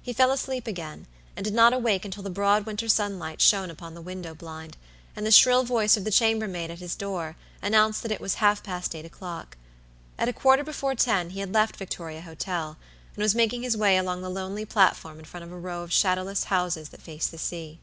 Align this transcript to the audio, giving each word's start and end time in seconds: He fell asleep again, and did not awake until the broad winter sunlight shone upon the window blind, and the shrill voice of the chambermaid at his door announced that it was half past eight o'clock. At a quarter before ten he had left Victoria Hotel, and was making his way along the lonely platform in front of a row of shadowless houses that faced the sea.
He 0.00 0.14
fell 0.14 0.30
asleep 0.30 0.66
again, 0.66 1.06
and 1.36 1.44
did 1.44 1.52
not 1.52 1.74
awake 1.74 2.06
until 2.06 2.22
the 2.22 2.30
broad 2.30 2.64
winter 2.64 2.88
sunlight 2.88 3.42
shone 3.42 3.68
upon 3.68 3.92
the 3.92 4.00
window 4.00 4.34
blind, 4.34 4.78
and 5.14 5.26
the 5.26 5.30
shrill 5.30 5.64
voice 5.64 5.98
of 5.98 6.04
the 6.04 6.10
chambermaid 6.10 6.70
at 6.70 6.78
his 6.78 6.94
door 6.96 7.36
announced 7.60 8.02
that 8.02 8.10
it 8.10 8.22
was 8.22 8.36
half 8.36 8.62
past 8.62 8.94
eight 8.94 9.04
o'clock. 9.04 9.58
At 10.16 10.30
a 10.30 10.32
quarter 10.32 10.64
before 10.64 10.94
ten 10.94 11.28
he 11.28 11.40
had 11.40 11.52
left 11.52 11.76
Victoria 11.76 12.22
Hotel, 12.22 12.78
and 13.14 13.22
was 13.22 13.34
making 13.34 13.62
his 13.62 13.76
way 13.76 13.98
along 13.98 14.22
the 14.22 14.30
lonely 14.30 14.64
platform 14.64 15.18
in 15.18 15.26
front 15.26 15.44
of 15.44 15.52
a 15.52 15.58
row 15.58 15.82
of 15.82 15.92
shadowless 15.92 16.44
houses 16.44 16.88
that 16.88 17.02
faced 17.02 17.30
the 17.30 17.36
sea. 17.36 17.80